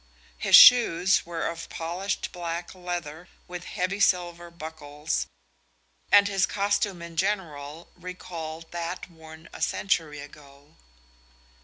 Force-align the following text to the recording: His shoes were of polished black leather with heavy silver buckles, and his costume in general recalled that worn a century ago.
His 0.39 0.55
shoes 0.55 1.27
were 1.27 1.45
of 1.45 1.69
polished 1.69 2.31
black 2.31 2.73
leather 2.73 3.27
with 3.47 3.65
heavy 3.65 3.99
silver 3.99 4.49
buckles, 4.49 5.27
and 6.11 6.27
his 6.27 6.47
costume 6.47 7.03
in 7.03 7.15
general 7.17 7.87
recalled 7.95 8.71
that 8.71 9.11
worn 9.11 9.47
a 9.53 9.61
century 9.61 10.19
ago. 10.19 10.75